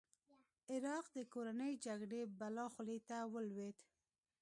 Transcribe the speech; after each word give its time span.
عراق 0.71 1.05
د 1.17 1.17
کورنۍ 1.33 1.73
جګړې 1.85 2.21
بلا 2.39 2.65
خولې 2.73 2.99
ته 3.09 3.17
ولوېد. 3.33 3.77